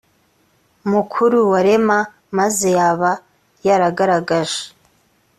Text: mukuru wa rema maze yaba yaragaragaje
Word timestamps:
mukuru 0.91 1.37
wa 1.51 1.59
rema 1.67 1.99
maze 2.37 2.67
yaba 2.77 3.11
yaragaragaje 3.65 4.61